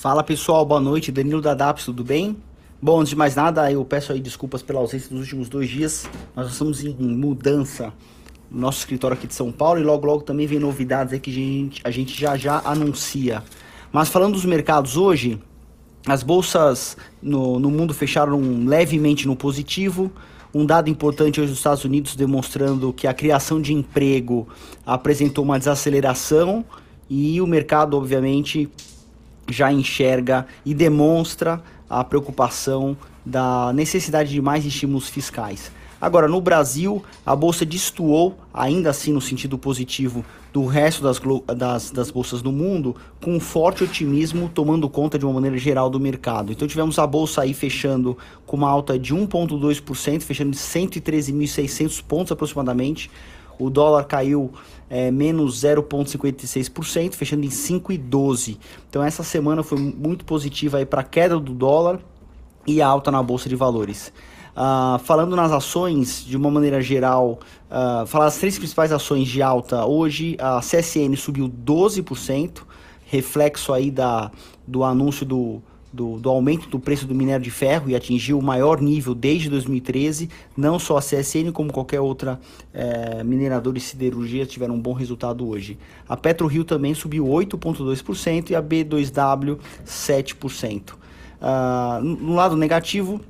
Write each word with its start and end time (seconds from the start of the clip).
Fala 0.00 0.22
pessoal, 0.22 0.64
boa 0.64 0.80
noite, 0.80 1.12
Danilo 1.12 1.42
da 1.42 1.52
DAPS, 1.52 1.84
tudo 1.84 2.02
bem? 2.02 2.34
Bom, 2.80 3.00
antes 3.00 3.10
de 3.10 3.16
mais 3.16 3.36
nada, 3.36 3.70
eu 3.70 3.84
peço 3.84 4.12
aí 4.14 4.18
desculpas 4.18 4.62
pela 4.62 4.80
ausência 4.80 5.10
dos 5.10 5.20
últimos 5.20 5.46
dois 5.46 5.68
dias. 5.68 6.08
Nós 6.34 6.50
estamos 6.50 6.82
em 6.82 6.94
mudança 6.94 7.92
no 8.50 8.60
nosso 8.60 8.78
escritório 8.78 9.14
aqui 9.14 9.26
de 9.26 9.34
São 9.34 9.52
Paulo 9.52 9.78
e 9.78 9.82
logo 9.82 10.06
logo 10.06 10.22
também 10.22 10.46
vem 10.46 10.58
novidades 10.58 11.12
aí 11.12 11.20
que 11.20 11.28
a 11.28 11.34
gente, 11.34 11.82
a 11.84 11.90
gente 11.90 12.18
já 12.18 12.34
já 12.34 12.62
anuncia. 12.64 13.42
Mas 13.92 14.08
falando 14.08 14.32
dos 14.32 14.46
mercados 14.46 14.96
hoje, 14.96 15.38
as 16.06 16.22
bolsas 16.22 16.96
no, 17.20 17.60
no 17.60 17.70
mundo 17.70 17.92
fecharam 17.92 18.40
levemente 18.64 19.26
no 19.26 19.36
positivo. 19.36 20.10
Um 20.54 20.64
dado 20.64 20.88
importante 20.88 21.42
hoje 21.42 21.50
nos 21.50 21.58
Estados 21.58 21.84
Unidos 21.84 22.16
demonstrando 22.16 22.90
que 22.90 23.06
a 23.06 23.12
criação 23.12 23.60
de 23.60 23.74
emprego 23.74 24.48
apresentou 24.86 25.44
uma 25.44 25.58
desaceleração 25.58 26.64
e 27.06 27.38
o 27.38 27.46
mercado, 27.46 27.98
obviamente, 27.98 28.66
já 29.52 29.72
enxerga 29.72 30.46
e 30.64 30.74
demonstra 30.74 31.62
a 31.88 32.04
preocupação 32.04 32.96
da 33.24 33.72
necessidade 33.72 34.30
de 34.30 34.40
mais 34.40 34.64
estímulos 34.64 35.08
fiscais. 35.08 35.70
Agora, 36.00 36.26
no 36.26 36.40
Brasil, 36.40 37.04
a 37.26 37.36
bolsa 37.36 37.66
destoou, 37.66 38.38
ainda 38.54 38.88
assim 38.88 39.12
no 39.12 39.20
sentido 39.20 39.58
positivo, 39.58 40.24
do 40.50 40.64
resto 40.64 41.02
das, 41.02 41.20
das, 41.54 41.90
das, 41.90 42.10
bolsas 42.10 42.40
do 42.40 42.50
mundo, 42.50 42.96
com 43.22 43.38
forte 43.38 43.84
otimismo 43.84 44.48
tomando 44.48 44.88
conta 44.88 45.18
de 45.18 45.26
uma 45.26 45.34
maneira 45.34 45.58
geral 45.58 45.90
do 45.90 46.00
mercado. 46.00 46.52
Então, 46.52 46.66
tivemos 46.66 46.98
a 46.98 47.06
bolsa 47.06 47.42
aí 47.42 47.52
fechando 47.52 48.16
com 48.46 48.56
uma 48.56 48.68
alta 48.68 48.98
de 48.98 49.14
1,2%, 49.14 50.22
fechando 50.22 50.52
de 50.52 50.56
113.600 50.56 52.02
pontos 52.02 52.32
aproximadamente. 52.32 53.10
O 53.60 53.70
dólar 53.70 54.04
caiu 54.04 54.50
é, 54.88 55.10
menos 55.10 55.62
0,56%, 55.62 57.12
fechando 57.14 57.44
em 57.44 57.48
5,12. 57.48 58.58
Então 58.88 59.02
essa 59.02 59.22
semana 59.22 59.62
foi 59.62 59.78
muito 59.78 60.24
positiva 60.24 60.84
para 60.86 61.02
a 61.02 61.04
queda 61.04 61.38
do 61.38 61.52
dólar 61.52 62.00
e 62.66 62.80
alta 62.80 63.10
na 63.10 63.22
bolsa 63.22 63.48
de 63.48 63.54
valores. 63.54 64.12
Uh, 64.50 64.98
falando 64.98 65.36
nas 65.36 65.52
ações, 65.52 66.24
de 66.24 66.36
uma 66.36 66.50
maneira 66.50 66.82
geral, 66.82 67.38
uh, 67.70 68.06
falar 68.06 68.26
as 68.26 68.36
três 68.36 68.58
principais 68.58 68.90
ações 68.92 69.28
de 69.28 69.40
alta 69.40 69.84
hoje, 69.84 70.36
a 70.40 70.60
CSN 70.60 71.16
subiu 71.16 71.48
12%, 71.48 72.62
reflexo 73.06 73.72
aí 73.72 73.90
da, 73.90 74.30
do 74.66 74.82
anúncio 74.82 75.24
do, 75.24 75.62
do, 75.92 76.18
do, 76.18 76.28
aumento 76.28 76.68
do 76.68 76.78
preço 76.78 77.06
do 77.06 77.14
minério 77.14 77.42
de 77.42 77.50
ferro 77.50 77.90
e 77.90 77.96
atingiu 77.96 78.38
o 78.38 78.42
maior 78.42 78.80
nível 78.80 79.14
desde 79.14 79.48
2013. 79.50 80.30
Não 80.56 80.78
só 80.78 80.98
a 80.98 81.00
CSN, 81.00 81.50
como 81.52 81.72
qualquer 81.72 82.00
outra 82.00 82.40
é, 82.72 83.24
mineradora 83.24 83.78
de 83.78 83.84
siderurgia 83.84 84.46
tiveram 84.46 84.74
um 84.74 84.80
bom 84.80 84.92
resultado 84.92 85.48
hoje. 85.48 85.78
A 86.08 86.16
PetroRio 86.16 86.64
também 86.64 86.94
subiu 86.94 87.24
8,2% 87.26 88.50
e 88.50 88.54
a 88.54 88.62
B2W 88.62 89.58
7%. 89.84 90.92
Uh, 91.40 92.04
no 92.04 92.34
lado 92.34 92.56
negativo, 92.56 93.20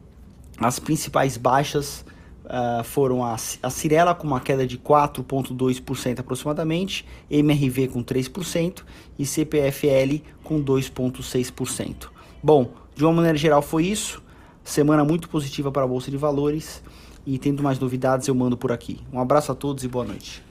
as 0.58 0.78
principais 0.78 1.36
baixas 1.36 2.04
Uh, 2.50 2.82
foram 2.82 3.22
a, 3.22 3.36
a 3.62 3.70
Cirela 3.70 4.12
com 4.12 4.26
uma 4.26 4.40
queda 4.40 4.66
de 4.66 4.76
4,2% 4.76 6.18
aproximadamente, 6.18 7.06
MRV 7.30 7.86
com 7.86 8.02
3% 8.02 8.82
e 9.16 9.24
CPFL 9.24 10.20
com 10.42 10.60
2,6%. 10.60 12.08
Bom, 12.42 12.70
de 12.94 13.04
uma 13.04 13.12
maneira 13.12 13.36
geral 13.36 13.60
foi 13.60 13.84
isso. 13.84 14.22
Semana 14.64 15.04
muito 15.04 15.28
positiva 15.28 15.70
para 15.70 15.82
a 15.82 15.86
Bolsa 15.86 16.10
de 16.10 16.16
Valores. 16.16 16.82
E 17.26 17.38
tendo 17.38 17.62
mais 17.62 17.78
novidades 17.78 18.28
eu 18.28 18.34
mando 18.34 18.56
por 18.56 18.72
aqui. 18.72 18.98
Um 19.12 19.20
abraço 19.20 19.52
a 19.52 19.54
todos 19.54 19.84
e 19.84 19.88
boa 19.88 20.06
noite. 20.06 20.42